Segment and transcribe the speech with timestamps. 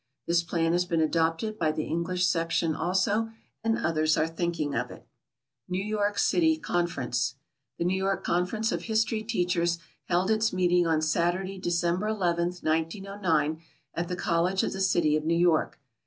[0.25, 3.29] This plan has been adopted by the English section also,
[3.63, 5.05] and others are thinking of it.
[5.69, 7.35] NEW YORK CITY CONFERENCE.
[7.77, 13.61] The New York Conference of History Teachers held its meeting on Saturday, December 11, 1909,
[13.93, 15.77] at the College of the City of New York.